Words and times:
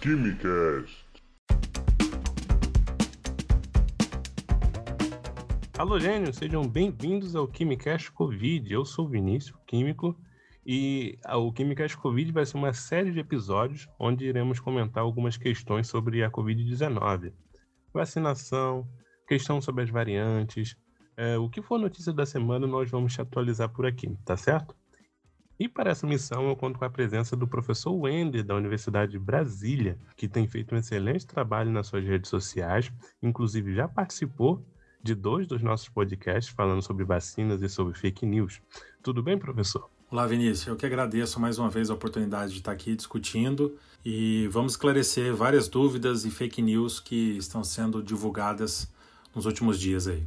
Quimicast. 0.00 1.04
Alô, 5.76 6.00
gênios, 6.00 6.36
sejam 6.36 6.66
bem-vindos 6.66 7.36
ao 7.36 7.46
Quimicast 7.46 8.10
Covid. 8.12 8.72
Eu 8.72 8.86
sou 8.86 9.04
o 9.04 9.08
Vinícius, 9.10 9.54
químico, 9.66 10.18
e 10.64 11.18
o 11.28 11.52
Quimicast 11.52 11.98
Covid 11.98 12.32
vai 12.32 12.46
ser 12.46 12.56
uma 12.56 12.72
série 12.72 13.12
de 13.12 13.20
episódios 13.20 13.90
onde 13.98 14.24
iremos 14.24 14.58
comentar 14.58 15.02
algumas 15.02 15.36
questões 15.36 15.86
sobre 15.86 16.24
a 16.24 16.30
Covid-19. 16.30 17.34
Vacinação, 17.92 18.88
questão 19.28 19.60
sobre 19.60 19.84
as 19.84 19.90
variantes, 19.90 20.78
é, 21.14 21.36
o 21.36 21.50
que 21.50 21.60
for 21.60 21.78
notícia 21.78 22.10
da 22.10 22.24
semana 22.24 22.66
nós 22.66 22.90
vamos 22.90 23.12
te 23.12 23.20
atualizar 23.20 23.68
por 23.68 23.84
aqui, 23.84 24.16
tá 24.24 24.34
certo? 24.34 24.74
E 25.60 25.68
para 25.68 25.90
essa 25.90 26.06
missão 26.06 26.48
eu 26.48 26.56
conto 26.56 26.78
com 26.78 26.86
a 26.86 26.90
presença 26.90 27.36
do 27.36 27.46
professor 27.46 27.92
Wender 27.92 28.42
da 28.42 28.54
Universidade 28.54 29.12
de 29.12 29.18
Brasília, 29.18 29.98
que 30.16 30.26
tem 30.26 30.48
feito 30.48 30.74
um 30.74 30.78
excelente 30.78 31.26
trabalho 31.26 31.70
nas 31.70 31.86
suas 31.86 32.02
redes 32.02 32.30
sociais, 32.30 32.90
inclusive 33.22 33.74
já 33.74 33.86
participou 33.86 34.64
de 35.02 35.14
dois 35.14 35.46
dos 35.46 35.62
nossos 35.62 35.90
podcasts 35.90 36.50
falando 36.50 36.80
sobre 36.80 37.04
vacinas 37.04 37.60
e 37.60 37.68
sobre 37.68 37.92
fake 37.92 38.24
news. 38.24 38.62
Tudo 39.02 39.22
bem, 39.22 39.38
professor? 39.38 39.90
Olá, 40.10 40.26
Vinícius. 40.26 40.66
Eu 40.66 40.76
que 40.76 40.86
agradeço 40.86 41.38
mais 41.38 41.58
uma 41.58 41.68
vez 41.68 41.90
a 41.90 41.94
oportunidade 41.94 42.52
de 42.52 42.60
estar 42.60 42.72
aqui 42.72 42.96
discutindo 42.96 43.76
e 44.02 44.48
vamos 44.50 44.72
esclarecer 44.72 45.34
várias 45.34 45.68
dúvidas 45.68 46.24
e 46.24 46.30
fake 46.30 46.62
news 46.62 46.98
que 46.98 47.36
estão 47.36 47.62
sendo 47.62 48.02
divulgadas 48.02 48.90
nos 49.34 49.44
últimos 49.44 49.78
dias 49.78 50.06
aí. 50.06 50.26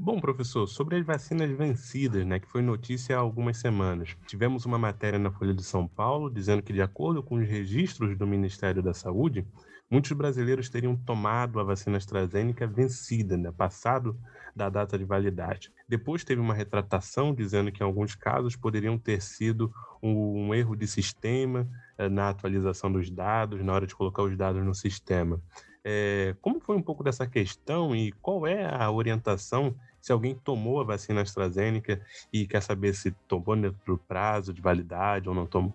Bom, 0.00 0.20
professor, 0.20 0.68
sobre 0.68 0.94
as 0.94 1.04
vacinas 1.04 1.50
vencidas, 1.50 2.24
né, 2.24 2.38
que 2.38 2.46
foi 2.46 2.62
notícia 2.62 3.16
há 3.16 3.18
algumas 3.18 3.56
semanas, 3.56 4.16
tivemos 4.28 4.64
uma 4.64 4.78
matéria 4.78 5.18
na 5.18 5.32
Folha 5.32 5.52
de 5.52 5.64
São 5.64 5.88
Paulo 5.88 6.30
dizendo 6.30 6.62
que, 6.62 6.72
de 6.72 6.80
acordo 6.80 7.20
com 7.20 7.34
os 7.34 7.48
registros 7.48 8.16
do 8.16 8.24
Ministério 8.24 8.80
da 8.80 8.94
Saúde, 8.94 9.44
muitos 9.90 10.12
brasileiros 10.12 10.70
teriam 10.70 10.94
tomado 10.94 11.58
a 11.58 11.64
vacina 11.64 11.96
AstraZeneca 11.96 12.64
vencida, 12.64 13.36
né, 13.36 13.50
passado 13.50 14.16
da 14.54 14.70
data 14.70 14.96
de 14.96 15.04
validade. 15.04 15.72
Depois 15.88 16.22
teve 16.22 16.40
uma 16.40 16.54
retratação 16.54 17.34
dizendo 17.34 17.72
que, 17.72 17.82
em 17.82 17.86
alguns 17.86 18.14
casos, 18.14 18.54
poderiam 18.54 18.96
ter 18.96 19.20
sido 19.20 19.74
um, 20.00 20.46
um 20.46 20.54
erro 20.54 20.76
de 20.76 20.86
sistema 20.86 21.68
eh, 21.98 22.08
na 22.08 22.28
atualização 22.28 22.92
dos 22.92 23.10
dados, 23.10 23.64
na 23.64 23.72
hora 23.72 23.86
de 23.86 23.96
colocar 23.96 24.22
os 24.22 24.36
dados 24.36 24.64
no 24.64 24.76
sistema. 24.76 25.42
É, 25.90 26.36
como 26.42 26.60
foi 26.60 26.76
um 26.76 26.82
pouco 26.82 27.02
dessa 27.02 27.26
questão 27.26 27.96
e 27.96 28.12
qual 28.12 28.46
é 28.46 28.66
a 28.66 28.90
orientação 28.90 29.74
se 29.98 30.12
alguém 30.12 30.34
tomou 30.34 30.82
a 30.82 30.84
vacina 30.84 31.22
AstraZeneca 31.22 32.04
e 32.30 32.46
quer 32.46 32.60
saber 32.60 32.94
se 32.94 33.10
tomou 33.26 33.56
dentro 33.56 33.80
do 33.86 33.96
prazo 33.96 34.52
de 34.52 34.60
validade 34.60 35.30
ou 35.30 35.34
não 35.34 35.46
tomou? 35.46 35.72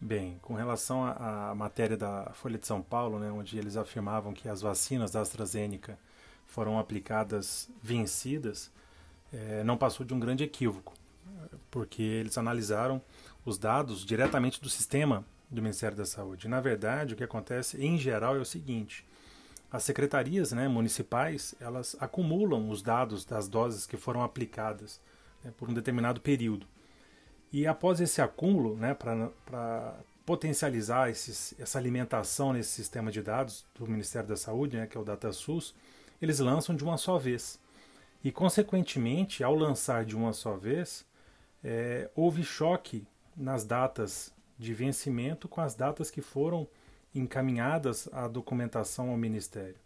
Bem, 0.00 0.38
com 0.40 0.54
relação 0.54 1.04
à, 1.04 1.54
matéria 1.54 1.94
da 1.94 2.30
Folha 2.32 2.56
de 2.56 2.66
São 2.66 2.80
Paulo, 2.80 3.18
né, 3.18 3.30
onde 3.30 3.58
eles 3.58 3.76
afirmavam 3.76 4.32
que 4.32 4.48
as 4.48 4.62
vacinas 4.62 5.10
da 5.10 5.20
AstraZeneca 5.20 5.98
foram 6.46 6.78
aplicadas 6.78 7.68
vencidas, 7.82 8.72
é, 9.30 9.62
não 9.62 9.76
passou 9.76 10.06
de 10.06 10.14
um 10.14 10.18
grande 10.18 10.42
equívoco, 10.42 10.94
porque 11.70 12.00
eles 12.00 12.38
analisaram 12.38 13.02
os 13.44 13.58
dados 13.58 14.06
diretamente 14.06 14.58
do 14.58 14.70
sistema 14.70 15.22
do 15.50 15.62
Ministério 15.62 15.96
da 15.96 16.04
Saúde. 16.04 16.48
Na 16.48 16.60
verdade, 16.60 17.14
o 17.14 17.16
que 17.16 17.24
acontece 17.24 17.80
em 17.82 17.98
geral 17.98 18.36
é 18.36 18.40
o 18.40 18.44
seguinte: 18.44 19.06
as 19.70 19.82
secretarias 19.82 20.52
né, 20.52 20.68
municipais 20.68 21.54
elas 21.60 21.96
acumulam 22.00 22.68
os 22.68 22.82
dados 22.82 23.24
das 23.24 23.48
doses 23.48 23.86
que 23.86 23.96
foram 23.96 24.22
aplicadas 24.22 25.00
né, 25.44 25.52
por 25.56 25.68
um 25.68 25.74
determinado 25.74 26.20
período. 26.20 26.66
E 27.52 27.66
após 27.66 28.00
esse 28.00 28.20
acúmulo, 28.20 28.76
né, 28.76 28.94
para 28.94 29.94
potencializar 30.24 31.08
esses, 31.08 31.54
essa 31.58 31.78
alimentação 31.78 32.52
nesse 32.52 32.70
sistema 32.70 33.10
de 33.10 33.22
dados 33.22 33.64
do 33.74 33.86
Ministério 33.86 34.28
da 34.28 34.36
Saúde, 34.36 34.76
né, 34.76 34.86
que 34.86 34.96
é 34.96 35.00
o 35.00 35.04
DataSUS, 35.04 35.74
eles 36.20 36.40
lançam 36.40 36.74
de 36.74 36.82
uma 36.82 36.96
só 36.96 37.16
vez. 37.16 37.60
E, 38.24 38.32
consequentemente, 38.32 39.44
ao 39.44 39.54
lançar 39.54 40.04
de 40.04 40.16
uma 40.16 40.32
só 40.32 40.56
vez, 40.56 41.06
é, 41.62 42.10
houve 42.14 42.42
choque 42.42 43.06
nas 43.36 43.64
datas 43.64 44.32
de 44.58 44.72
vencimento 44.74 45.48
com 45.48 45.60
as 45.60 45.74
datas 45.74 46.10
que 46.10 46.20
foram 46.20 46.66
encaminhadas 47.14 48.08
à 48.12 48.28
documentação 48.28 49.10
ao 49.10 49.16
Ministério. 49.16 49.76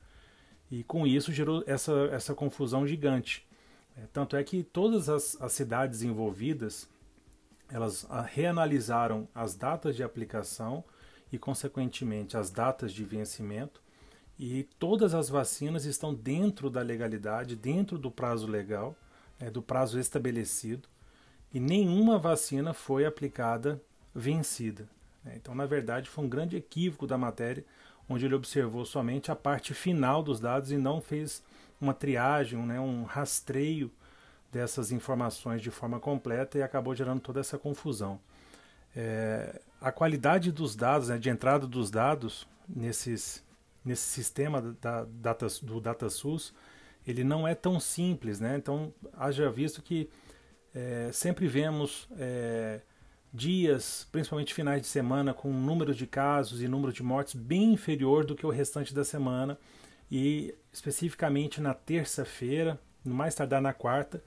E 0.70 0.84
com 0.84 1.06
isso 1.06 1.32
gerou 1.32 1.64
essa, 1.66 1.92
essa 2.12 2.34
confusão 2.34 2.86
gigante. 2.86 3.47
É, 3.97 4.03
tanto 4.12 4.36
é 4.36 4.44
que 4.44 4.62
todas 4.62 5.08
as, 5.08 5.41
as 5.41 5.53
cidades 5.53 6.03
envolvidas 6.03 6.88
elas 7.69 8.06
reanalisaram 8.26 9.28
as 9.34 9.54
datas 9.54 9.94
de 9.94 10.03
aplicação 10.03 10.84
e, 11.32 11.38
consequentemente, 11.38 12.37
as 12.37 12.50
datas 12.50 12.92
de 12.92 13.04
vencimento, 13.04 13.81
e 14.37 14.64
todas 14.78 15.14
as 15.14 15.28
vacinas 15.28 15.84
estão 15.84 16.12
dentro 16.12 16.69
da 16.69 16.82
legalidade, 16.82 17.54
dentro 17.54 17.98
do 17.98 18.10
prazo 18.10 18.47
legal, 18.47 18.97
é, 19.38 19.50
do 19.50 19.62
prazo 19.62 20.00
estabelecido, 20.00 20.88
e 21.52 21.60
nenhuma 21.60 22.19
vacina 22.19 22.72
foi 22.72 23.04
aplicada 23.04 23.81
vencida. 24.15 24.88
Né? 25.25 25.34
Então, 25.37 25.54
na 25.54 25.66
verdade, 25.66 26.09
foi 26.09 26.25
um 26.25 26.28
grande 26.28 26.56
equívoco 26.56 27.06
da 27.06 27.19
matéria, 27.19 27.65
onde 28.09 28.25
ele 28.25 28.34
observou 28.34 28.84
somente 28.84 29.31
a 29.31 29.37
parte 29.37 29.72
final 29.72 30.22
dos 30.22 30.41
dados 30.41 30.72
e 30.72 30.76
não 30.76 31.00
fez 31.00 31.43
uma 31.81 31.94
triagem, 31.94 32.59
né, 32.66 32.78
um 32.78 33.04
rastreio 33.04 33.91
dessas 34.53 34.91
informações 34.91 35.62
de 35.62 35.70
forma 35.70 36.00
completa 36.00 36.59
e 36.59 36.62
acabou 36.62 36.94
gerando 36.94 37.20
toda 37.20 37.41
essa 37.41 37.56
confusão. 37.56 38.20
É, 38.94 39.60
a 39.81 39.93
qualidade 39.93 40.50
dos 40.50 40.75
dados, 40.75 41.09
né, 41.09 41.19
de 41.19 41.31
entrada 41.31 41.66
dos 41.66 41.91
dados 41.91 42.47
nesses, 42.69 43.44
nesse 43.84 44.03
sistema 44.03 44.60
da, 44.60 45.04
data, 45.04 45.47
do 45.62 45.81
DataSUS, 45.81 46.53
ele 47.06 47.25
não 47.25 47.47
é 47.47 47.54
tão 47.54 47.78
simples. 47.81 48.41
Né? 48.41 48.56
Então, 48.56 48.93
haja 49.16 49.50
visto 49.50 49.81
que 49.81 50.10
é, 50.75 51.10
sempre 51.12 51.47
vemos 51.47 52.09
é, 52.19 52.81
dias, 53.32 54.06
principalmente 54.10 54.54
finais 54.54 54.82
de 54.82 54.88
semana, 54.88 55.32
com 55.32 55.52
números 55.52 55.96
de 55.96 56.06
casos 56.06 56.62
e 56.62 56.68
número 56.68 56.92
de 56.92 57.02
mortes 57.02 57.34
bem 57.34 57.72
inferior 57.72 58.24
do 58.24 58.34
que 58.34 58.46
o 58.46 58.50
restante 58.50 58.94
da 58.94 59.04
semana. 59.04 59.58
E 60.10 60.54
especificamente 60.72 61.60
na 61.60 61.72
terça-feira, 61.72 62.78
no 63.04 63.14
mais 63.14 63.34
tardar 63.34 63.62
na 63.62 63.72
quarta, 63.72 64.22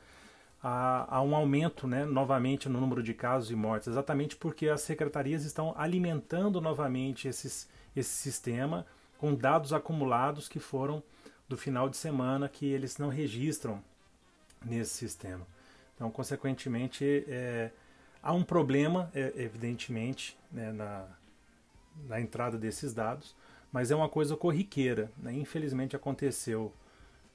há, 0.62 1.18
há, 1.18 1.22
um 1.22 1.36
aumento 1.36 1.86
né, 1.86 2.06
novamente 2.06 2.70
no 2.70 2.80
número 2.80 3.04
de 3.04 3.14
casos 3.14 3.52
e 3.52 3.56
mortes, 3.56 3.90
exatamente 3.90 4.38
porque 4.38 4.70
as 4.70 4.82
secretarias 4.82 5.44
estão 5.44 5.74
alimentando 5.78 6.62
novamente 6.62 7.28
esses, 7.28 7.68
esse 7.94 8.12
sistema 8.12 8.86
com 9.18 9.36
dados 9.36 9.74
acumulados 9.74 10.48
que 10.48 10.60
foram 10.60 11.04
do 11.50 11.58
final 11.58 11.90
de 11.90 11.98
semana 11.98 12.48
que 12.48 12.66
eles 12.66 12.98
não 12.98 13.10
registram 13.10 13.84
nesse 14.66 14.92
sistema. 14.92 15.46
Então, 15.96 16.10
consequentemente, 16.10 17.26
é, 17.28 17.72
Há 18.24 18.32
um 18.32 18.44
problema, 18.44 19.12
é, 19.14 19.34
evidentemente, 19.36 20.38
né, 20.50 20.72
na, 20.72 21.06
na 22.08 22.22
entrada 22.22 22.58
desses 22.58 22.94
dados, 22.94 23.36
mas 23.70 23.92
é 23.92 23.96
uma 23.96 24.08
coisa 24.08 24.38
corriqueira. 24.38 25.12
Né? 25.18 25.34
Infelizmente 25.34 25.94
aconteceu 25.94 26.74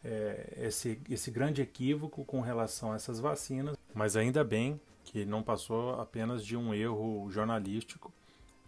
é, 0.03 0.55
esse, 0.63 0.99
esse 1.11 1.31
grande 1.31 1.61
equívoco 1.61 2.25
com 2.25 2.41
relação 2.41 2.93
a 2.93 2.97
essas 2.97 3.21
vacinas, 3.21 3.77
mas 3.95 4.17
ainda 4.17 4.43
bem 4.43 4.81
que 5.05 5.27
não 5.27 5.43
passou 5.43 6.01
apenas 6.01 6.45
de 6.45 6.57
um 6.57 6.73
erro 6.73 7.31
jornalístico 7.31 8.11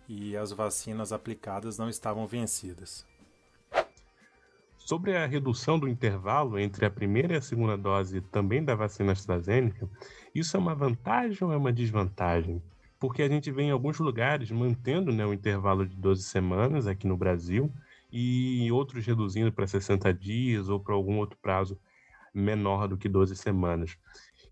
e 0.06 0.36
as 0.36 0.52
vacinas 0.52 1.12
aplicadas 1.12 1.78
não 1.78 1.88
estavam 1.88 2.26
vencidas. 2.26 3.06
Sobre 4.90 5.16
a 5.16 5.24
redução 5.24 5.78
do 5.78 5.86
intervalo 5.86 6.58
entre 6.58 6.84
a 6.84 6.90
primeira 6.90 7.34
e 7.34 7.36
a 7.36 7.40
segunda 7.40 7.78
dose 7.78 8.20
também 8.20 8.64
da 8.64 8.74
vacina 8.74 9.12
AstraZeneca, 9.12 9.88
isso 10.34 10.56
é 10.56 10.58
uma 10.58 10.74
vantagem 10.74 11.38
ou 11.46 11.52
é 11.52 11.56
uma 11.56 11.72
desvantagem? 11.72 12.60
Porque 12.98 13.22
a 13.22 13.28
gente 13.28 13.52
vê 13.52 13.62
em 13.62 13.70
alguns 13.70 14.00
lugares 14.00 14.50
mantendo 14.50 15.12
né, 15.12 15.24
o 15.24 15.32
intervalo 15.32 15.86
de 15.86 15.94
12 15.94 16.24
semanas 16.24 16.88
aqui 16.88 17.06
no 17.06 17.16
Brasil 17.16 17.72
e 18.10 18.68
outros 18.72 19.06
reduzindo 19.06 19.52
para 19.52 19.64
60 19.64 20.12
dias 20.12 20.68
ou 20.68 20.80
para 20.80 20.92
algum 20.92 21.18
outro 21.18 21.38
prazo 21.40 21.78
menor 22.34 22.88
do 22.88 22.96
que 22.96 23.08
12 23.08 23.36
semanas. 23.36 23.96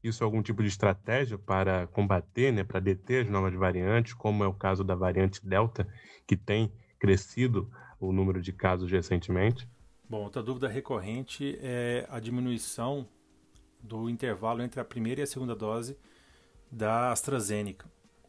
Isso 0.04 0.22
é 0.22 0.24
algum 0.24 0.40
tipo 0.40 0.62
de 0.62 0.68
estratégia 0.68 1.36
para 1.36 1.88
combater, 1.88 2.52
né, 2.52 2.62
para 2.62 2.78
deter 2.78 3.24
as 3.24 3.28
novas 3.28 3.54
variantes, 3.54 4.14
como 4.14 4.44
é 4.44 4.46
o 4.46 4.54
caso 4.54 4.84
da 4.84 4.94
variante 4.94 5.44
Delta, 5.44 5.84
que 6.28 6.36
tem 6.36 6.70
crescido 6.96 7.68
o 7.98 8.12
número 8.12 8.40
de 8.40 8.52
casos 8.52 8.88
recentemente? 8.88 9.68
Bom, 10.10 10.22
outra 10.22 10.42
dúvida 10.42 10.66
recorrente 10.66 11.58
é 11.60 12.06
a 12.10 12.18
diminuição 12.18 13.06
do 13.78 14.08
intervalo 14.08 14.62
entre 14.62 14.80
a 14.80 14.84
primeira 14.84 15.20
e 15.20 15.24
a 15.24 15.26
segunda 15.26 15.54
dose 15.54 15.98
da 16.70 17.12
AstraZeneca. 17.12 17.86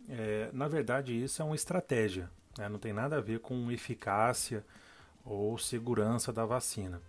É, 0.10 0.50
na 0.52 0.68
verdade, 0.68 1.14
isso 1.14 1.42
é 1.42 1.46
uma 1.46 1.56
estratégia, 1.56 2.30
né? 2.58 2.68
não 2.68 2.80
tem 2.80 2.92
nada 2.92 3.18
a 3.18 3.22
ver 3.22 3.40
com 3.40 3.72
eficácia 3.72 4.66
ou 5.24 5.58
segurança 5.58 6.34
da 6.34 6.46
vacina. 6.46 7.02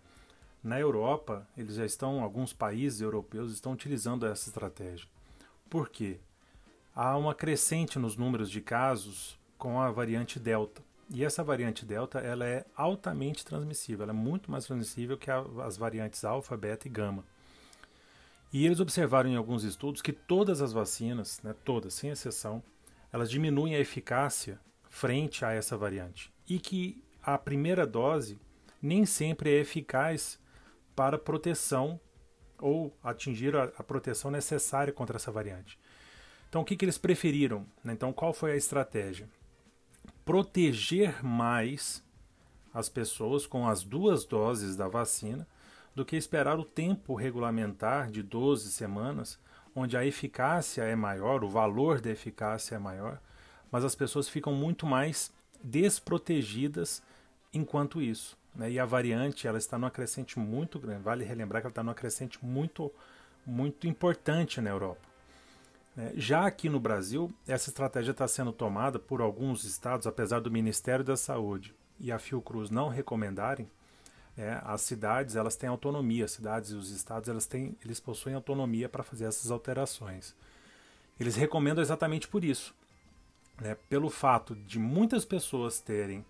Na 0.62 0.78
Europa, 0.78 1.49
eles 1.56 1.75
já 1.75 1.84
estão, 1.84 2.23
alguns 2.23 2.52
países 2.52 3.00
europeus 3.00 3.52
estão 3.52 3.73
utilizando 3.73 4.25
essa 4.25 4.49
estratégia. 4.49 5.08
Por 5.69 5.88
quê? 5.88 6.20
Há 6.94 7.16
uma 7.16 7.34
crescente 7.34 7.99
nos 7.99 8.16
números 8.16 8.49
de 8.49 8.61
casos 8.61 9.37
com 9.58 9.81
a 9.81 9.90
variante 9.90 10.38
Delta. 10.38 10.81
E 11.12 11.25
essa 11.25 11.43
variante 11.43 11.85
Delta 11.85 12.21
ela 12.21 12.47
é 12.47 12.65
altamente 12.77 13.45
transmissível, 13.45 14.05
ela 14.05 14.12
é 14.12 14.15
muito 14.15 14.51
mais 14.51 14.65
transmissível 14.65 15.19
que 15.19 15.31
a, 15.31 15.45
as 15.65 15.77
variantes 15.77 16.25
Alfa, 16.25 16.57
Beta 16.57 16.87
e 16.87 16.91
Gama. 16.91 17.25
E 18.53 18.65
eles 18.65 18.81
observaram 18.81 19.29
em 19.29 19.37
alguns 19.37 19.65
estudos 19.65 20.03
que 20.03 20.12
todas 20.12 20.61
as 20.61 20.73
vacinas, 20.73 21.41
né, 21.43 21.55
todas, 21.65 21.95
sem 21.95 22.11
exceção, 22.11 22.62
elas 23.12 23.31
diminuem 23.31 23.75
a 23.75 23.81
eficácia 23.81 24.61
frente 24.89 25.45
a 25.45 25.53
essa 25.53 25.77
variante. 25.77 26.33
E 26.49 26.59
que 26.59 27.03
a 27.23 27.37
primeira 27.37 27.87
dose 27.87 28.39
nem 28.81 29.05
sempre 29.05 29.51
é 29.51 29.61
eficaz 29.61 30.39
para 30.95 31.19
proteção 31.19 32.01
ou 32.59 32.97
atingir 33.03 33.57
a, 33.57 33.65
a 33.77 33.83
proteção 33.83 34.31
necessária 34.31 34.93
contra 34.93 35.17
essa 35.17 35.31
variante. 35.31 35.79
Então, 36.49 36.62
o 36.62 36.65
que, 36.65 36.77
que 36.77 36.85
eles 36.85 36.99
preferiram? 36.99 37.67
Né? 37.83 37.93
Então, 37.93 38.12
qual 38.12 38.33
foi 38.33 38.53
a 38.53 38.57
estratégia? 38.57 39.29
Proteger 40.25 41.25
mais 41.25 42.02
as 42.72 42.88
pessoas 42.88 43.46
com 43.46 43.67
as 43.67 43.82
duas 43.82 44.25
doses 44.25 44.76
da 44.76 44.88
vacina 44.88 45.46
do 45.94 46.05
que 46.05 46.17
esperar 46.17 46.58
o 46.58 46.64
tempo 46.64 47.14
regulamentar 47.14 48.11
de 48.11 48.22
12 48.22 48.70
semanas, 48.70 49.38
onde 49.75 49.96
a 49.96 50.05
eficácia 50.05 50.82
é 50.82 50.94
maior, 50.94 51.43
o 51.43 51.49
valor 51.49 52.00
da 52.00 52.11
eficácia 52.11 52.76
é 52.76 52.78
maior, 52.78 53.20
mas 53.70 53.84
as 53.84 53.94
pessoas 53.94 54.28
ficam 54.28 54.52
muito 54.52 54.87
mais 54.87 55.32
desprotegidas 55.62 57.02
enquanto 57.52 58.00
isso. 58.00 58.38
Né? 58.55 58.73
E 58.73 58.78
a 58.78 58.84
variante 58.84 59.46
ela 59.46 59.58
está 59.58 59.78
numa 59.78 59.90
crescente 59.90 60.38
muito 60.38 60.78
grande. 60.78 61.02
Vale 61.02 61.25
relembrar 61.25 61.62
que 61.62 61.66
ela 61.66 61.73
está 61.73 61.82
numa 61.82 61.94
crescente 61.94 62.44
muito, 62.44 62.93
muito 63.46 63.87
importante 63.87 64.61
na 64.61 64.70
Europa. 64.70 65.10
Né? 65.96 66.12
Já 66.14 66.46
aqui 66.46 66.69
no 66.69 66.81
Brasil, 66.81 67.32
essa 67.46 67.70
estratégia 67.70 68.12
está 68.12 68.26
sendo 68.28 68.52
tomada 68.52 68.98
por 68.98 69.20
alguns 69.20 69.64
estados, 69.64 70.06
apesar 70.06 70.40
do 70.40 70.50
Ministério 70.50 71.04
da 71.04 71.16
Saúde 71.16 71.75
e 71.98 72.10
a 72.10 72.19
Fiocruz 72.19 72.70
não 72.70 72.88
recomendarem. 72.88 73.69
É, 74.38 74.60
as 74.64 74.81
cidades 74.82 75.37
elas 75.37 75.56
têm 75.56 75.69
autonomia, 75.69 76.25
as 76.25 76.31
cidades 76.31 76.70
e 76.70 76.75
os 76.75 76.90
estados 76.90 77.28
elas 77.28 77.46
têm, 77.46 77.76
eles 77.84 78.00
possuem 78.00 78.34
autonomia 78.34 78.88
para 78.88 79.02
fazer 79.02 79.25
essas 79.25 79.50
alterações. 79.50 80.34
Eles 81.19 81.37
recomendam 81.37 81.82
exatamente 81.82 82.26
por 82.26 82.42
isso, 82.42 82.75
né? 83.60 83.76
pelo 83.88 84.08
fato 84.08 84.54
de 84.54 84.78
muitas 84.78 85.25
pessoas 85.25 85.81
terem 85.81 86.25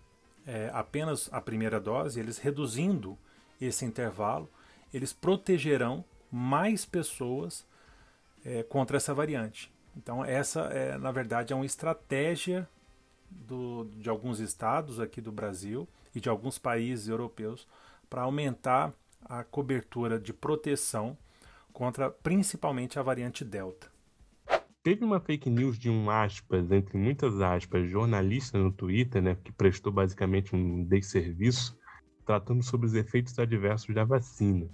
é, 0.45 0.69
apenas 0.73 1.29
a 1.31 1.39
primeira 1.39 1.79
dose, 1.79 2.19
eles 2.19 2.37
reduzindo 2.37 3.17
esse 3.61 3.85
intervalo, 3.85 4.49
eles 4.93 5.13
protegerão 5.13 6.03
mais 6.31 6.83
pessoas 6.83 7.65
é, 8.45 8.63
contra 8.63 8.97
essa 8.97 9.13
variante. 9.13 9.71
Então, 9.95 10.23
essa, 10.23 10.61
é, 10.61 10.97
na 10.97 11.11
verdade, 11.11 11.53
é 11.53 11.55
uma 11.55 11.65
estratégia 11.65 12.67
do, 13.29 13.85
de 13.95 14.09
alguns 14.09 14.39
estados 14.39 14.99
aqui 14.99 15.21
do 15.21 15.31
Brasil 15.31 15.87
e 16.13 16.19
de 16.19 16.29
alguns 16.29 16.57
países 16.57 17.07
europeus 17.07 17.67
para 18.09 18.23
aumentar 18.23 18.93
a 19.23 19.43
cobertura 19.43 20.19
de 20.19 20.33
proteção 20.33 21.17
contra 21.71 22.09
principalmente 22.09 22.99
a 22.99 23.03
variante 23.03 23.45
Delta. 23.45 23.89
Teve 24.83 25.05
uma 25.05 25.19
fake 25.19 25.49
news 25.49 25.77
de 25.77 25.89
um 25.89 26.09
aspas, 26.09 26.71
entre 26.71 26.97
muitas 26.97 27.39
aspas, 27.39 27.87
jornalista 27.89 28.57
no 28.57 28.71
Twitter, 28.71 29.21
né, 29.21 29.37
que 29.43 29.51
prestou 29.51 29.91
basicamente 29.91 30.55
um 30.55 30.83
desserviço, 30.83 31.77
tratando 32.25 32.63
sobre 32.63 32.87
os 32.87 32.95
efeitos 32.95 33.37
adversos 33.37 33.93
da 33.93 34.03
vacina. 34.03 34.67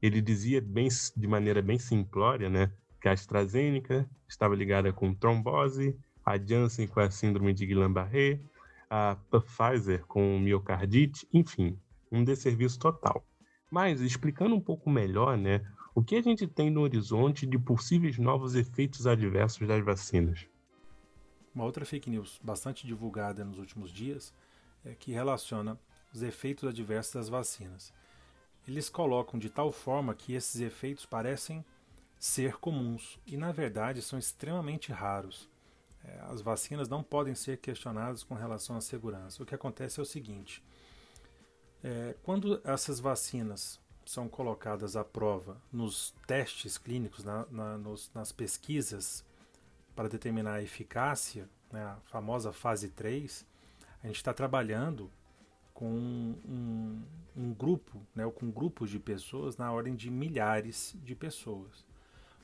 Ele 0.00 0.22
dizia 0.22 0.60
bem, 0.60 0.88
de 1.14 1.28
maneira 1.28 1.60
bem 1.60 1.78
simplória, 1.78 2.48
né, 2.48 2.72
que 3.02 3.08
a 3.08 3.12
AstraZeneca 3.12 4.08
estava 4.28 4.54
ligada 4.54 4.92
com 4.92 5.12
trombose, 5.12 5.98
a 6.24 6.38
Janssen 6.38 6.86
com 6.86 7.00
a 7.00 7.10
síndrome 7.10 7.52
de 7.52 7.66
Guillain-Barré, 7.66 8.40
a 8.88 9.16
Pfizer 9.28 10.06
com 10.06 10.38
miocardite, 10.38 11.26
enfim, 11.32 11.76
um 12.12 12.22
desserviço 12.22 12.78
total. 12.78 13.26
Mas 13.68 14.00
explicando 14.00 14.54
um 14.54 14.60
pouco 14.60 14.88
melhor, 14.88 15.36
né, 15.36 15.66
o 15.92 16.02
que 16.02 16.14
a 16.14 16.22
gente 16.22 16.46
tem 16.46 16.70
no 16.70 16.82
horizonte 16.82 17.44
de 17.44 17.58
possíveis 17.58 18.18
novos 18.18 18.54
efeitos 18.54 19.04
adversos 19.04 19.66
das 19.66 19.84
vacinas? 19.84 20.46
Uma 21.52 21.64
outra 21.64 21.84
fake 21.84 22.08
news 22.08 22.38
bastante 22.42 22.86
divulgada 22.86 23.44
nos 23.44 23.58
últimos 23.58 23.90
dias 23.90 24.32
é 24.84 24.94
que 24.94 25.10
relaciona 25.10 25.76
os 26.14 26.22
efeitos 26.22 26.68
adversos 26.68 27.14
das 27.14 27.28
vacinas. 27.28 27.92
Eles 28.66 28.88
colocam 28.88 29.40
de 29.40 29.50
tal 29.50 29.72
forma 29.72 30.14
que 30.14 30.34
esses 30.34 30.60
efeitos 30.60 31.04
parecem 31.04 31.64
ser 32.22 32.56
comuns 32.58 33.18
e, 33.26 33.36
na 33.36 33.50
verdade, 33.50 34.00
são 34.00 34.16
extremamente 34.16 34.92
raros. 34.92 35.50
É, 36.04 36.20
as 36.30 36.40
vacinas 36.40 36.88
não 36.88 37.02
podem 37.02 37.34
ser 37.34 37.56
questionadas 37.56 38.22
com 38.22 38.36
relação 38.36 38.76
à 38.76 38.80
segurança. 38.80 39.42
O 39.42 39.46
que 39.46 39.56
acontece 39.56 39.98
é 39.98 40.02
o 40.04 40.06
seguinte: 40.06 40.62
é, 41.82 42.14
quando 42.22 42.60
essas 42.62 43.00
vacinas 43.00 43.80
são 44.06 44.28
colocadas 44.28 44.94
à 44.94 45.02
prova 45.02 45.60
nos 45.72 46.14
testes 46.24 46.78
clínicos, 46.78 47.24
na, 47.24 47.44
na, 47.50 47.76
nos, 47.76 48.08
nas 48.14 48.30
pesquisas 48.30 49.24
para 49.96 50.08
determinar 50.08 50.54
a 50.54 50.62
eficácia, 50.62 51.48
né, 51.72 51.82
a 51.82 51.96
famosa 52.04 52.52
fase 52.52 52.88
3, 52.88 53.44
a 54.00 54.06
gente 54.06 54.16
está 54.16 54.32
trabalhando 54.32 55.10
com 55.74 55.90
um, 55.90 57.02
um, 57.36 57.52
grupo, 57.52 58.00
né, 58.14 58.24
ou 58.24 58.30
com 58.30 58.48
grupos 58.48 58.90
de 58.90 59.00
pessoas 59.00 59.56
na 59.56 59.72
ordem 59.72 59.96
de 59.96 60.08
milhares 60.08 60.94
de 61.02 61.16
pessoas. 61.16 61.90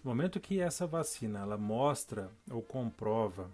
No 0.09 0.15
momento 0.15 0.41
que 0.41 0.59
essa 0.59 0.87
vacina 0.87 1.41
ela 1.41 1.59
mostra 1.59 2.31
ou 2.51 2.63
comprova 2.63 3.51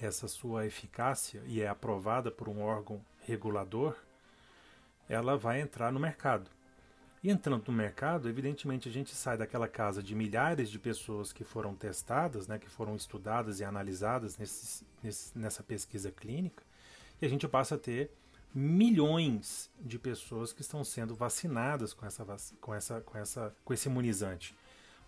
essa 0.00 0.26
sua 0.26 0.66
eficácia 0.66 1.40
e 1.46 1.60
é 1.62 1.68
aprovada 1.68 2.32
por 2.32 2.48
um 2.48 2.60
órgão 2.60 3.00
regulador, 3.20 3.96
ela 5.08 5.38
vai 5.38 5.60
entrar 5.60 5.92
no 5.92 6.00
mercado. 6.00 6.50
E 7.22 7.30
entrando 7.30 7.62
no 7.68 7.72
mercado, 7.72 8.28
evidentemente 8.28 8.88
a 8.88 8.92
gente 8.92 9.14
sai 9.14 9.38
daquela 9.38 9.68
casa 9.68 10.02
de 10.02 10.16
milhares 10.16 10.68
de 10.68 10.80
pessoas 10.80 11.32
que 11.32 11.44
foram 11.44 11.76
testadas, 11.76 12.48
né, 12.48 12.58
que 12.58 12.68
foram 12.68 12.96
estudadas 12.96 13.60
e 13.60 13.64
analisadas 13.64 14.36
nesse, 14.36 14.84
nesse, 15.00 15.38
nessa 15.38 15.62
pesquisa 15.62 16.10
clínica, 16.10 16.64
e 17.20 17.24
a 17.24 17.28
gente 17.28 17.46
passa 17.46 17.76
a 17.76 17.78
ter 17.78 18.10
milhões 18.52 19.70
de 19.78 19.96
pessoas 19.96 20.52
que 20.52 20.62
estão 20.62 20.82
sendo 20.82 21.14
vacinadas 21.14 21.94
com, 21.94 22.04
essa, 22.04 22.24
com, 22.60 22.74
essa, 22.74 23.00
com, 23.02 23.16
essa, 23.16 23.56
com 23.64 23.72
esse 23.72 23.88
imunizante. 23.88 24.56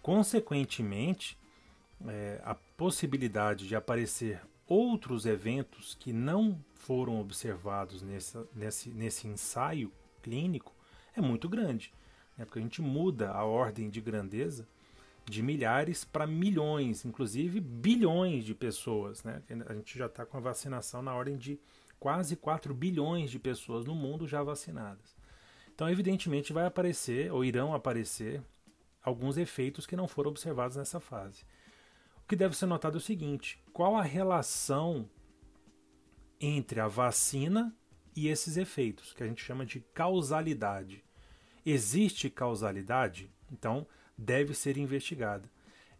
Consequentemente, 0.04 1.36
é, 2.06 2.40
a 2.44 2.54
possibilidade 2.54 3.66
de 3.66 3.74
aparecer 3.74 4.40
outros 4.68 5.24
eventos 5.26 5.96
que 5.98 6.12
não 6.12 6.62
foram 6.74 7.18
observados 7.18 8.02
nessa, 8.02 8.46
nesse, 8.54 8.90
nesse 8.90 9.26
ensaio 9.26 9.90
clínico 10.22 10.72
é 11.16 11.20
muito 11.20 11.48
grande 11.48 11.90
né? 12.36 12.44
porque 12.44 12.58
a 12.58 12.62
gente 12.62 12.82
muda 12.82 13.30
a 13.30 13.44
ordem 13.44 13.88
de 13.88 14.00
grandeza 14.00 14.66
de 15.24 15.42
milhares 15.42 16.04
para 16.04 16.26
milhões, 16.26 17.02
inclusive 17.04 17.58
bilhões 17.58 18.44
de 18.44 18.54
pessoas. 18.54 19.24
Né? 19.24 19.42
A 19.66 19.72
gente 19.72 19.98
já 19.98 20.04
está 20.04 20.26
com 20.26 20.36
a 20.36 20.40
vacinação 20.40 21.00
na 21.00 21.14
ordem 21.14 21.38
de 21.38 21.58
quase 21.98 22.36
4 22.36 22.74
bilhões 22.74 23.30
de 23.30 23.38
pessoas 23.38 23.86
no 23.86 23.94
mundo 23.94 24.28
já 24.28 24.42
vacinadas. 24.42 25.16
Então, 25.74 25.88
evidentemente, 25.88 26.52
vai 26.52 26.66
aparecer 26.66 27.32
ou 27.32 27.42
irão 27.42 27.72
aparecer 27.72 28.42
alguns 29.04 29.36
efeitos 29.36 29.86
que 29.86 29.94
não 29.94 30.08
foram 30.08 30.30
observados 30.30 30.76
nessa 30.76 30.98
fase. 30.98 31.44
O 32.24 32.26
que 32.26 32.34
deve 32.34 32.56
ser 32.56 32.66
notado 32.66 32.96
é 32.96 32.98
o 32.98 33.00
seguinte: 33.00 33.62
qual 33.72 33.96
a 33.96 34.02
relação 34.02 35.08
entre 36.40 36.80
a 36.80 36.88
vacina 36.88 37.76
e 38.16 38.28
esses 38.28 38.56
efeitos, 38.56 39.12
que 39.12 39.22
a 39.22 39.26
gente 39.26 39.44
chama 39.44 39.66
de 39.66 39.80
causalidade? 39.92 41.04
Existe 41.64 42.30
causalidade? 42.30 43.30
Então, 43.52 43.86
deve 44.16 44.54
ser 44.54 44.78
investigada. 44.78 45.50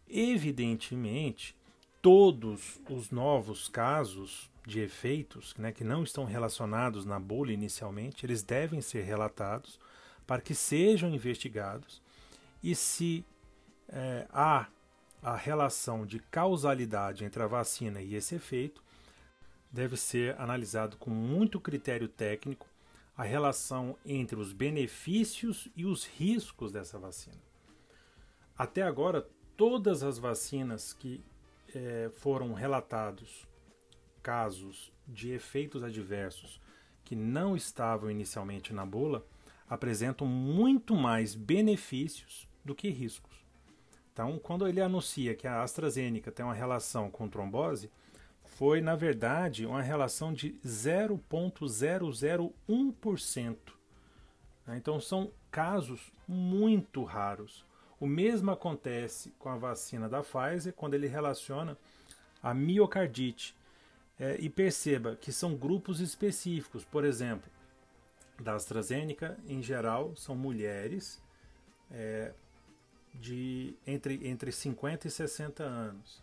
Evidentemente, 0.07 1.55
todos 2.01 2.79
os 2.89 3.11
novos 3.11 3.67
casos 3.67 4.51
de 4.65 4.79
efeitos 4.79 5.53
né, 5.57 5.71
que 5.71 5.83
não 5.83 6.03
estão 6.03 6.25
relacionados 6.25 7.05
na 7.05 7.19
bolha 7.19 7.53
inicialmente, 7.53 8.25
eles 8.25 8.41
devem 8.41 8.81
ser 8.81 9.03
relatados 9.03 9.79
para 10.25 10.41
que 10.41 10.55
sejam 10.55 11.09
investigados 11.13 12.01
e 12.65 12.73
se 12.73 13.23
é, 13.87 14.25
há 14.33 14.65
a 15.21 15.35
relação 15.35 16.03
de 16.03 16.17
causalidade 16.17 17.23
entre 17.23 17.43
a 17.43 17.47
vacina 17.47 18.01
e 18.01 18.15
esse 18.15 18.33
efeito, 18.33 18.83
deve 19.71 19.95
ser 19.95 20.35
analisado 20.41 20.97
com 20.97 21.11
muito 21.11 21.59
critério 21.59 22.07
técnico 22.07 22.67
a 23.15 23.23
relação 23.23 23.95
entre 24.03 24.39
os 24.39 24.51
benefícios 24.51 25.67
e 25.75 25.85
os 25.85 26.07
riscos 26.07 26.71
dessa 26.71 26.97
vacina. 26.97 27.37
Até 28.57 28.81
agora, 28.81 29.29
todas 29.55 30.01
as 30.01 30.17
vacinas 30.17 30.91
que 30.91 31.23
é, 31.73 32.09
foram 32.15 32.53
relatados 32.53 33.47
casos 34.23 34.91
de 35.07 35.29
efeitos 35.29 35.83
adversos 35.83 36.59
que 37.03 37.15
não 37.15 37.55
estavam 37.55 38.09
inicialmente 38.09 38.73
na 38.73 38.87
bula 38.87 39.23
apresentam 39.69 40.25
muito 40.25 40.95
mais 40.95 41.35
benefícios 41.35 42.47
do 42.65 42.75
que 42.75 42.89
riscos. 42.89 43.45
Então, 44.11 44.37
quando 44.39 44.67
ele 44.67 44.81
anuncia 44.81 45.35
que 45.35 45.47
a 45.47 45.61
AstraZeneca 45.61 46.31
tem 46.31 46.43
uma 46.43 46.53
relação 46.53 47.11
com 47.11 47.29
trombose, 47.29 47.91
foi, 48.43 48.81
na 48.81 48.95
verdade, 48.95 49.65
uma 49.65 49.81
relação 49.81 50.33
de 50.33 50.53
0,001%. 50.65 53.57
Né? 54.65 54.77
Então, 54.77 54.99
são 54.99 55.31
casos 55.51 56.11
muito 56.27 57.03
raros. 57.03 57.63
O 57.99 58.07
mesmo 58.07 58.51
acontece 58.51 59.31
com 59.37 59.49
a 59.49 59.57
vacina 59.57 60.09
da 60.09 60.23
Pfizer, 60.23 60.73
quando 60.73 60.93
ele 60.93 61.07
relaciona 61.07 61.77
a 62.41 62.53
miocardite. 62.53 63.53
É, 64.17 64.37
e 64.39 64.49
perceba 64.49 65.17
que 65.17 65.29
são 65.29 65.55
grupos 65.55 65.99
específicos. 65.99 66.85
Por 66.85 67.03
exemplo, 67.03 67.51
da 68.39 68.55
AstraZeneca, 68.55 69.37
em 69.45 69.61
geral, 69.61 70.15
são 70.15 70.37
mulheres 70.37 71.21
é, 71.91 72.31
de 73.19 73.75
entre, 73.85 74.27
entre 74.27 74.51
50 74.51 75.07
e 75.07 75.11
60 75.11 75.63
anos. 75.63 76.21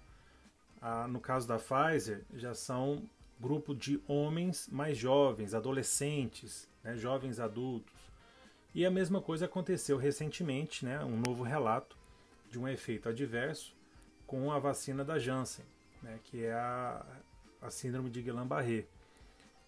Ah, 0.81 1.07
no 1.07 1.21
caso 1.21 1.47
da 1.47 1.59
Pfizer, 1.59 2.25
já 2.35 2.55
são 2.55 3.09
grupo 3.39 3.75
de 3.75 4.01
homens 4.07 4.69
mais 4.71 4.97
jovens, 4.97 5.55
adolescentes, 5.55 6.69
né, 6.83 6.97
jovens 6.97 7.41
adultos. 7.41 7.93
E 8.75 8.87
a 8.87 8.91
mesma 8.91 9.21
coisa 9.21 9.47
aconteceu 9.47 9.97
recentemente, 9.97 10.85
né, 10.85 11.05
um 11.05 11.17
novo 11.17 11.43
relato 11.43 11.97
de 12.51 12.59
um 12.59 12.69
efeito 12.69 13.09
adverso 13.09 13.75
com 14.27 14.51
a 14.51 14.59
vacina 14.59 15.05
da 15.05 15.19
Janssen, 15.19 15.65
né, 16.03 16.19
que 16.25 16.45
é 16.45 16.53
a, 16.53 17.05
a 17.61 17.71
síndrome 17.71 18.11
de 18.11 18.23
Guillain-Barré, 18.23 18.87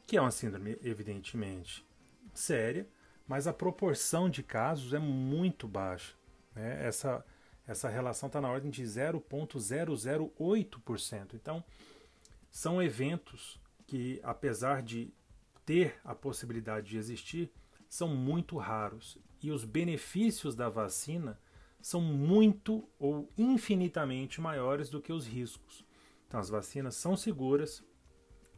que 0.06 0.16
é 0.16 0.20
uma 0.20 0.30
síndrome 0.30 0.78
evidentemente 0.82 1.84
séria, 2.32 2.86
mas 3.26 3.46
a 3.46 3.52
proporção 3.52 4.28
de 4.28 4.42
casos 4.42 4.92
é 4.92 4.98
muito 4.98 5.66
baixa. 5.66 6.14
Né? 6.54 6.86
Essa, 6.86 7.24
essa 7.66 7.88
relação 7.88 8.26
está 8.26 8.38
na 8.40 8.50
ordem 8.50 8.70
de 8.70 8.82
0,008%. 8.82 11.34
Então, 11.34 11.64
são 12.50 12.82
eventos 12.82 13.60
que, 13.86 14.20
apesar 14.22 14.82
de 14.82 15.12
ter 15.64 15.98
a 16.04 16.14
possibilidade 16.14 16.88
de 16.88 16.98
existir, 16.98 17.50
são 17.88 18.08
muito 18.08 18.56
raros. 18.56 19.18
E 19.42 19.50
os 19.50 19.64
benefícios 19.64 20.54
da 20.54 20.68
vacina 20.68 21.40
são 21.80 22.00
muito 22.00 22.88
ou 22.98 23.28
infinitamente 23.36 24.40
maiores 24.40 24.88
do 24.88 25.00
que 25.00 25.12
os 25.12 25.26
riscos. 25.26 25.84
Então, 26.26 26.40
as 26.40 26.48
vacinas 26.48 26.96
são 26.96 27.16
seguras 27.16 27.84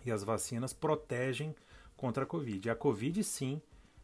e 0.04 0.12
as 0.12 0.22
vacinas 0.22 0.72
protegem 0.72 1.54
contra 1.96 2.22
a 2.22 2.26
Covid. 2.26 2.70
A 2.70 2.76
Covid, 2.76 3.24
sim, 3.24 3.60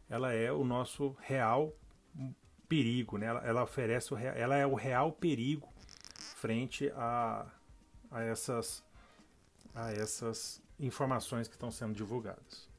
ela 0.09 0.33
é 0.33 0.51
o 0.51 0.63
nosso 0.63 1.15
real 1.21 1.73
perigo, 2.67 3.17
né? 3.17 3.27
ela, 3.27 3.39
ela 3.45 3.63
oferece 3.63 4.13
o, 4.13 4.17
ela 4.17 4.55
é 4.55 4.65
o 4.65 4.75
real 4.75 5.11
perigo 5.11 5.67
frente 6.35 6.91
a, 6.95 7.45
a, 8.11 8.21
essas, 8.23 8.83
a 9.73 9.91
essas 9.91 10.61
informações 10.79 11.47
que 11.47 11.55
estão 11.55 11.71
sendo 11.71 11.93
divulgadas. 11.93 12.69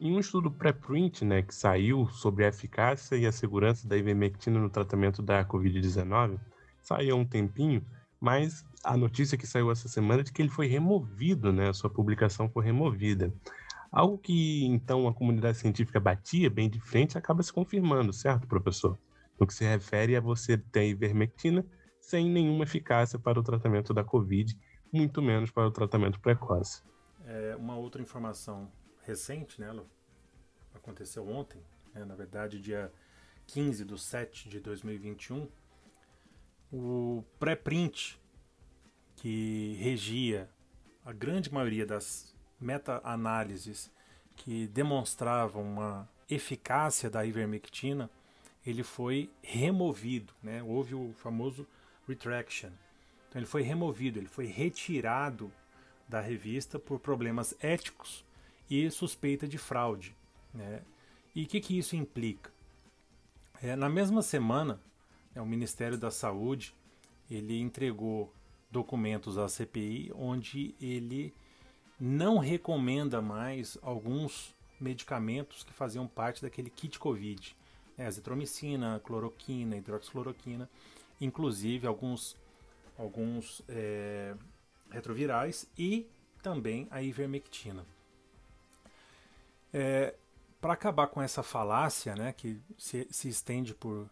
Em 0.00 0.14
um 0.14 0.18
estudo 0.18 0.50
pré-print 0.50 1.24
né, 1.24 1.42
que 1.42 1.54
saiu 1.54 2.08
sobre 2.08 2.44
a 2.44 2.48
eficácia 2.48 3.16
e 3.16 3.26
a 3.26 3.32
segurança 3.32 3.86
da 3.86 3.96
ivermectina 3.96 4.58
no 4.58 4.70
tratamento 4.70 5.22
da 5.22 5.44
Covid-19, 5.44 6.38
saiu 6.80 7.14
há 7.14 7.18
um 7.18 7.24
tempinho, 7.24 7.84
mas 8.18 8.64
a 8.82 8.96
notícia 8.96 9.36
que 9.36 9.46
saiu 9.46 9.70
essa 9.70 9.88
semana 9.88 10.22
é 10.22 10.24
de 10.24 10.32
que 10.32 10.40
ele 10.40 10.48
foi 10.48 10.66
removido, 10.66 11.52
né, 11.52 11.68
a 11.68 11.74
sua 11.74 11.90
publicação 11.90 12.48
foi 12.48 12.64
removida. 12.64 13.32
Algo 13.90 14.18
que 14.18 14.64
então 14.66 15.08
a 15.08 15.14
comunidade 15.14 15.58
científica 15.58 15.98
batia 15.98 16.48
bem 16.48 16.70
de 16.70 16.80
frente 16.80 17.18
acaba 17.18 17.42
se 17.42 17.52
confirmando, 17.52 18.12
certo, 18.12 18.46
professor? 18.46 18.98
No 19.38 19.46
que 19.46 19.54
se 19.54 19.64
refere 19.64 20.14
a 20.14 20.20
você 20.20 20.56
ter 20.56 20.88
ivermectina 20.88 21.66
sem 22.00 22.28
nenhuma 22.28 22.64
eficácia 22.64 23.18
para 23.18 23.38
o 23.38 23.42
tratamento 23.42 23.92
da 23.92 24.04
Covid, 24.04 24.56
muito 24.92 25.20
menos 25.20 25.50
para 25.50 25.66
o 25.66 25.70
tratamento 25.70 26.20
precoce. 26.20 26.82
É, 27.24 27.56
uma 27.56 27.76
outra 27.76 28.00
informação 28.00 28.70
recente, 29.02 29.60
né, 29.60 29.74
aconteceu 30.74 31.28
ontem, 31.28 31.62
né, 31.94 32.04
na 32.04 32.14
verdade, 32.14 32.60
dia 32.60 32.92
15 33.46 33.84
de 33.84 34.00
7 34.00 34.48
de 34.48 34.60
2021, 34.60 35.48
o 36.72 37.24
pré-print 37.38 38.20
que 39.16 39.76
regia 39.80 40.48
a 41.04 41.12
grande 41.12 41.52
maioria 41.52 41.84
das 41.84 42.29
meta-análises 42.60 43.90
que 44.36 44.66
demonstravam 44.68 45.62
uma 45.62 46.08
eficácia 46.28 47.10
da 47.10 47.24
ivermectina, 47.24 48.10
ele 48.64 48.82
foi 48.82 49.30
removido, 49.42 50.32
né? 50.42 50.62
houve 50.62 50.94
o 50.94 51.12
famoso 51.14 51.66
retraction. 52.06 52.70
Então 53.28 53.40
ele 53.40 53.46
foi 53.46 53.62
removido, 53.62 54.18
ele 54.18 54.28
foi 54.28 54.46
retirado 54.46 55.52
da 56.08 56.20
revista 56.20 56.78
por 56.78 56.98
problemas 56.98 57.54
éticos 57.60 58.24
e 58.68 58.90
suspeita 58.90 59.46
de 59.46 59.58
fraude. 59.58 60.14
Né? 60.52 60.82
E 61.34 61.44
o 61.44 61.46
que, 61.46 61.60
que 61.60 61.78
isso 61.78 61.96
implica? 61.96 62.52
É, 63.62 63.76
na 63.76 63.88
mesma 63.88 64.22
semana, 64.22 64.80
né, 65.34 65.40
o 65.40 65.46
Ministério 65.46 65.98
da 65.98 66.10
Saúde 66.10 66.74
ele 67.30 67.60
entregou 67.60 68.32
documentos 68.70 69.38
à 69.38 69.48
CPI 69.48 70.10
onde 70.14 70.74
ele 70.80 71.32
não 72.00 72.38
recomenda 72.38 73.20
mais 73.20 73.76
alguns 73.82 74.54
medicamentos 74.80 75.62
que 75.62 75.72
faziam 75.72 76.08
parte 76.08 76.40
daquele 76.40 76.70
kit 76.70 76.98
COVID. 76.98 77.54
Né, 77.98 78.06
azitromicina, 78.06 78.98
cloroquina, 79.04 79.76
hidroxicloroquina, 79.76 80.70
inclusive 81.20 81.86
alguns, 81.86 82.34
alguns 82.98 83.60
é, 83.68 84.34
retrovirais 84.90 85.68
e 85.76 86.08
também 86.42 86.88
a 86.90 87.02
ivermectina. 87.02 87.84
É, 89.72 90.14
Para 90.60 90.72
acabar 90.72 91.08
com 91.08 91.20
essa 91.20 91.42
falácia, 91.42 92.14
né, 92.14 92.32
que 92.32 92.58
se, 92.78 93.06
se 93.10 93.28
estende 93.28 93.74
por 93.74 94.08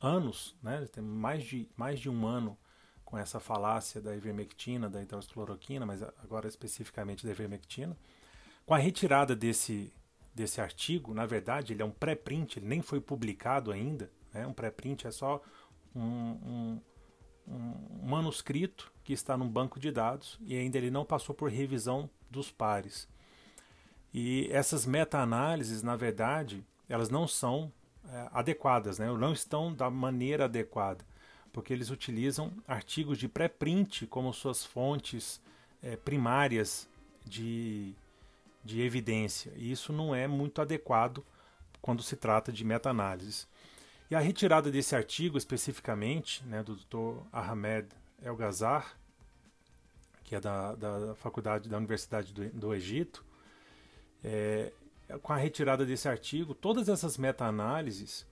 anos, 0.00 0.56
né, 0.62 0.86
tem 0.90 1.04
mais 1.04 1.44
de, 1.44 1.68
mais 1.76 2.00
de 2.00 2.08
um 2.08 2.26
ano 2.26 2.56
com 3.08 3.16
essa 3.16 3.40
falácia 3.40 4.02
da 4.02 4.14
ivermectina, 4.14 4.86
da 4.86 5.00
hidroxicloroquina, 5.00 5.86
mas 5.86 6.02
agora 6.02 6.46
especificamente 6.46 7.24
da 7.24 7.32
ivermectina. 7.32 7.96
Com 8.66 8.74
a 8.74 8.76
retirada 8.76 9.34
desse, 9.34 9.90
desse 10.34 10.60
artigo, 10.60 11.14
na 11.14 11.24
verdade, 11.24 11.72
ele 11.72 11.80
é 11.80 11.84
um 11.86 11.90
pré-print, 11.90 12.58
ele 12.58 12.66
nem 12.66 12.82
foi 12.82 13.00
publicado 13.00 13.72
ainda. 13.72 14.10
Né? 14.30 14.46
Um 14.46 14.52
pré-print 14.52 15.06
é 15.06 15.10
só 15.10 15.42
um, 15.96 16.02
um, 16.02 16.80
um, 17.46 18.06
manuscrito 18.06 18.92
que 19.02 19.14
está 19.14 19.38
num 19.38 19.48
banco 19.48 19.80
de 19.80 19.90
dados 19.90 20.38
e 20.42 20.54
ainda 20.54 20.76
ele 20.76 20.90
não 20.90 21.06
passou 21.06 21.34
por 21.34 21.50
revisão 21.50 22.10
dos 22.30 22.52
pares. 22.52 23.08
E 24.12 24.50
essas 24.52 24.84
meta-análises, 24.84 25.82
na 25.82 25.96
verdade, 25.96 26.62
elas 26.86 27.08
não 27.08 27.26
são 27.26 27.72
é, 28.06 28.28
adequadas, 28.32 28.98
né? 28.98 29.10
não 29.16 29.32
estão 29.32 29.72
da 29.72 29.88
maneira 29.88 30.44
adequada 30.44 31.02
porque 31.52 31.72
eles 31.72 31.90
utilizam 31.90 32.52
artigos 32.66 33.18
de 33.18 33.28
pré-print 33.28 34.06
como 34.06 34.32
suas 34.32 34.64
fontes 34.64 35.40
é, 35.82 35.96
primárias 35.96 36.88
de, 37.24 37.94
de 38.64 38.80
evidência. 38.80 39.52
E 39.56 39.70
isso 39.70 39.92
não 39.92 40.14
é 40.14 40.26
muito 40.26 40.60
adequado 40.60 41.24
quando 41.80 42.02
se 42.02 42.16
trata 42.16 42.52
de 42.52 42.64
meta-análise. 42.64 43.46
E 44.10 44.14
a 44.14 44.20
retirada 44.20 44.70
desse 44.70 44.96
artigo 44.96 45.36
especificamente, 45.36 46.44
né, 46.46 46.62
do 46.62 46.76
Dr. 46.76 47.22
Ahmed 47.32 47.88
El 48.22 48.36
Ghazar, 48.36 48.96
que 50.24 50.34
é 50.34 50.40
da, 50.40 50.74
da 50.74 51.14
faculdade 51.14 51.68
da 51.68 51.76
Universidade 51.76 52.32
do, 52.32 52.48
do 52.50 52.74
Egito, 52.74 53.24
é, 54.22 54.72
com 55.22 55.32
a 55.32 55.36
retirada 55.36 55.86
desse 55.86 56.08
artigo, 56.08 56.54
todas 56.54 56.88
essas 56.88 57.16
meta-análises 57.16 58.26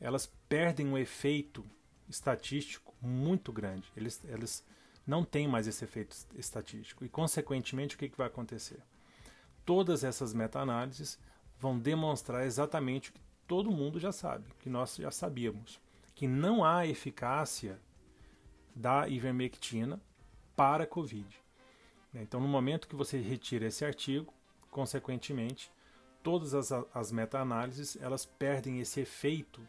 elas 0.00 0.26
perdem 0.48 0.92
o 0.92 0.98
efeito 0.98 1.64
estatístico 2.08 2.94
muito 3.00 3.52
grande. 3.52 3.90
Eles, 3.96 4.20
eles 4.24 4.64
não 5.06 5.24
têm 5.24 5.48
mais 5.48 5.66
esse 5.66 5.84
efeito 5.84 6.16
estatístico. 6.34 7.04
E, 7.04 7.08
consequentemente, 7.08 7.96
o 7.96 7.98
que, 7.98 8.08
que 8.08 8.18
vai 8.18 8.26
acontecer? 8.26 8.80
Todas 9.64 10.04
essas 10.04 10.32
meta-análises 10.32 11.18
vão 11.58 11.78
demonstrar 11.78 12.44
exatamente 12.44 13.10
o 13.10 13.12
que 13.12 13.20
todo 13.46 13.70
mundo 13.70 14.00
já 14.00 14.12
sabe, 14.12 14.44
que 14.60 14.68
nós 14.68 14.96
já 14.96 15.10
sabíamos, 15.10 15.80
que 16.14 16.26
não 16.26 16.64
há 16.64 16.86
eficácia 16.86 17.78
da 18.74 19.08
ivermectina 19.08 20.00
para 20.56 20.84
a 20.84 20.86
Covid. 20.86 21.40
Então, 22.14 22.40
no 22.40 22.48
momento 22.48 22.88
que 22.88 22.96
você 22.96 23.18
retira 23.18 23.66
esse 23.66 23.84
artigo, 23.84 24.32
consequentemente, 24.70 25.70
todas 26.22 26.54
as, 26.54 26.72
as 26.94 27.12
meta-análises 27.12 27.96
elas 28.00 28.24
perdem 28.24 28.80
esse 28.80 29.00
efeito 29.00 29.60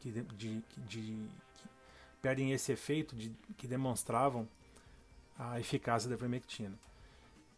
de, 0.00 0.22
de, 0.22 0.62
de, 0.76 1.28
perdem 2.20 2.52
esse 2.52 2.72
efeito 2.72 3.14
de, 3.14 3.32
que 3.56 3.66
demonstravam 3.66 4.48
a 5.38 5.60
eficácia 5.60 6.08
da 6.08 6.16
ivermectina. 6.16 6.78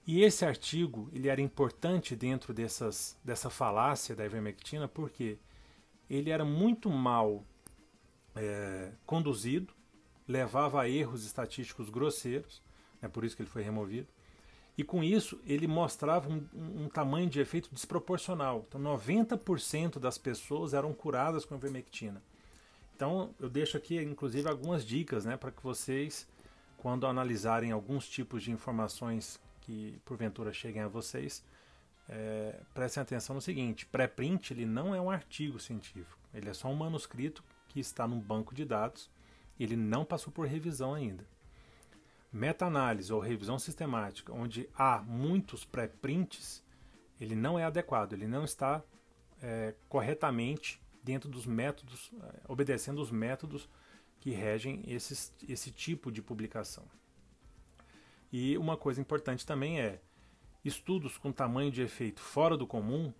E 0.07 0.23
esse 0.23 0.45
artigo 0.45 1.09
ele 1.13 1.29
era 1.29 1.41
importante 1.41 2.17
dentro 2.17 2.53
dessas, 2.53 3.17
dessa 3.25 3.49
falácia 3.49 4.15
da 4.15 4.25
ivermectina 4.25 4.89
porque 4.89 5.39
ele 6.09 6.31
era 6.31 6.45
muito 6.45 6.91
mal 6.91 7.45
é, 8.35 8.93
conduzido, 9.07 9.73
levava 10.27 10.83
a 10.83 10.89
erros 10.89 11.25
estatísticos 11.25 11.89
grosseiros, 11.89 12.63
é 13.01 13.09
por 13.09 13.25
isso 13.25 13.37
que 13.37 13.43
ele 13.43 13.51
foi 13.51 13.63
removido. 13.63 14.09
E 14.77 14.85
com 14.85 15.05
isso, 15.05 15.39
ele 15.45 15.67
mostrava 15.67 16.31
um, 16.31 16.47
um, 16.55 16.89
tamanho 16.89 17.29
de 17.29 17.39
efeito 17.39 17.69
desproporcional. 17.71 18.65
Então, 18.67 18.81
90% 18.81 19.99
das 19.99 20.17
pessoas 20.17 20.73
eram 20.73 20.95
curadas 20.95 21.45
com 21.45 21.55
ivermectina. 21.55 22.23
Então, 23.01 23.35
eu 23.41 23.49
deixo 23.49 23.79
aqui, 23.79 23.99
inclusive, 23.99 24.47
algumas 24.47 24.85
dicas 24.85 25.25
né, 25.25 25.35
para 25.35 25.51
que 25.51 25.63
vocês, 25.63 26.29
quando 26.77 27.07
analisarem 27.07 27.73
alguns 27.73 28.07
tipos 28.07 28.43
de 28.43 28.51
informações 28.51 29.41
que 29.63 29.99
porventura 30.05 30.53
cheguem 30.53 30.83
a 30.83 30.87
vocês, 30.87 31.43
é, 32.11 32.61
prestem 32.75 33.03
atenção 33.03 33.35
no 33.35 33.41
seguinte: 33.41 33.87
pré-print 33.87 34.53
ele 34.53 34.67
não 34.67 34.95
é 34.95 35.01
um 35.01 35.11
artigo 35.11 35.59
científico, 35.59 36.19
ele 36.35 36.51
é 36.51 36.53
só 36.53 36.69
um 36.69 36.75
manuscrito 36.75 37.43
que 37.69 37.81
está 37.81 38.07
num 38.07 38.21
banco 38.21 38.55
de 38.55 38.67
dados 38.67 39.11
e 39.59 39.65
ele 39.65 39.77
não 39.77 40.05
passou 40.05 40.31
por 40.31 40.47
revisão 40.47 40.93
ainda. 40.93 41.27
Meta-análise 42.31 43.11
ou 43.11 43.19
revisão 43.19 43.59
sistemática, 43.59 44.31
onde 44.31 44.69
há 44.77 44.99
muitos 44.99 45.65
pré-prints, 45.65 46.63
ele 47.19 47.35
não 47.35 47.59
é 47.59 47.65
adequado, 47.65 48.13
ele 48.13 48.27
não 48.27 48.45
está 48.45 48.83
é, 49.41 49.75
corretamente 49.89 50.79
dentro 51.03 51.29
dos 51.29 51.47
métodos, 51.47 52.11
eh, 52.23 52.41
obedecendo 52.49 53.01
os 53.01 53.11
métodos 53.11 53.69
que 54.21 54.31
regem 54.31 54.83
esses, 54.87 55.33
esse 55.49 55.71
tipo 55.71 56.13
de 56.13 56.21
publicação. 56.21 56.85
E 58.33 58.57
uma 58.59 58.77
coisa 58.77 59.01
importante 59.01 59.47
também 59.47 59.81
é 59.81 60.01
estudos 60.65 61.17
com 61.17 61.33
tamanho 61.33 61.71
de 61.71 61.83
efeito 61.83 62.21
fora 62.21 62.57
do 62.57 62.67
comum, 62.67 63.13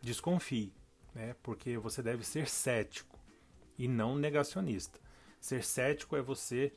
desconfie, 0.00 0.72
né? 1.14 1.34
porque 1.42 1.76
você 1.76 2.02
deve 2.02 2.24
ser 2.24 2.48
cético 2.48 3.18
e 3.76 3.88
não 3.88 4.16
negacionista. 4.16 4.98
Ser 5.40 5.64
cético 5.64 6.16
é 6.16 6.22
você 6.22 6.72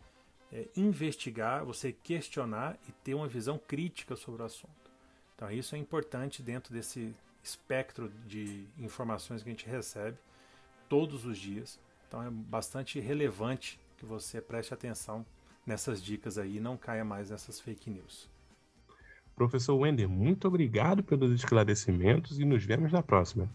é, 0.51 0.67
investigar, 0.75 1.63
você 1.63 1.91
questionar 1.91 2.77
e 2.89 2.91
ter 2.91 3.13
uma 3.13 3.27
visão 3.27 3.57
crítica 3.59 4.15
sobre 4.15 4.41
o 4.41 4.45
assunto. 4.45 4.91
Então, 5.35 5.51
isso 5.51 5.75
é 5.75 5.77
importante 5.77 6.41
dentro 6.41 6.73
desse 6.73 7.13
espectro 7.43 8.09
de 8.25 8.67
informações 8.77 9.43
que 9.43 9.49
a 9.49 9.51
gente 9.51 9.67
recebe 9.67 10.17
todos 10.89 11.25
os 11.25 11.37
dias. 11.37 11.79
Então 12.07 12.23
é 12.23 12.29
bastante 12.29 12.99
relevante 12.99 13.79
que 13.97 14.05
você 14.05 14.39
preste 14.39 14.73
atenção 14.73 15.25
nessas 15.65 16.01
dicas 16.01 16.37
aí 16.37 16.57
e 16.57 16.59
não 16.59 16.77
caia 16.77 17.03
mais 17.03 17.29
nessas 17.29 17.59
fake 17.59 17.89
news. 17.89 18.29
Professor 19.35 19.75
Wender, 19.75 20.09
muito 20.09 20.47
obrigado 20.47 21.03
pelos 21.03 21.31
esclarecimentos 21.31 22.39
e 22.39 22.45
nos 22.45 22.63
vemos 22.63 22.91
na 22.91 23.03
próxima. 23.03 23.49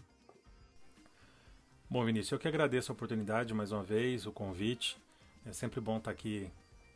Bom, 1.89 2.05
Vinícius, 2.05 2.31
eu 2.31 2.39
que 2.39 2.47
agradeço 2.47 2.91
a 2.91 2.95
oportunidade 2.95 3.53
mais 3.53 3.71
uma 3.71 3.83
vez, 3.83 4.25
o 4.25 4.31
convite. 4.31 4.97
É 5.45 5.51
sempre 5.51 5.81
bom 5.81 5.97
estar 5.97 6.11
aqui 6.11 6.49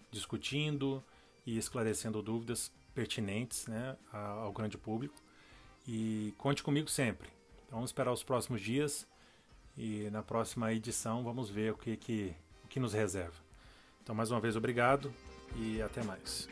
discutindo 0.09 1.03
e 1.45 1.57
esclarecendo 1.57 2.21
dúvidas 2.21 2.71
pertinentes 2.95 3.67
né, 3.67 3.97
ao 4.11 4.51
grande 4.53 4.77
público. 4.77 5.15
E 5.87 6.33
conte 6.37 6.63
comigo 6.63 6.89
sempre. 6.89 7.27
Então, 7.65 7.77
vamos 7.77 7.89
esperar 7.89 8.11
os 8.11 8.23
próximos 8.23 8.61
dias 8.61 9.05
e 9.77 10.09
na 10.09 10.23
próxima 10.23 10.73
edição 10.73 11.23
vamos 11.23 11.49
ver 11.49 11.73
o 11.73 11.77
que, 11.77 11.95
que, 11.95 12.33
o 12.63 12.67
que 12.67 12.79
nos 12.79 12.93
reserva. 12.93 13.35
Então, 14.01 14.15
mais 14.15 14.31
uma 14.31 14.39
vez, 14.39 14.55
obrigado 14.55 15.13
e 15.55 15.81
até 15.81 16.03
mais. 16.03 16.47